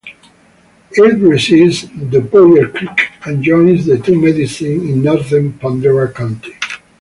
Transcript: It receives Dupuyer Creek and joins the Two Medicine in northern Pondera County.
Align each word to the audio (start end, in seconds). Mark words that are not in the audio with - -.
It 0.93 1.19
receives 1.21 1.83
Dupuyer 1.83 2.73
Creek 2.73 3.11
and 3.23 3.43
joins 3.43 3.85
the 3.85 3.99
Two 3.99 4.19
Medicine 4.19 4.79
in 4.89 5.03
northern 5.03 5.53
Pondera 5.53 6.11
County. 6.11 6.55